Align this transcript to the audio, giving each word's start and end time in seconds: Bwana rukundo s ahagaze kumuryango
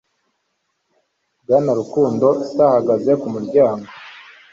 Bwana 1.41 1.71
rukundo 1.79 2.27
s 2.53 2.55
ahagaze 2.67 3.11
kumuryango 3.21 3.87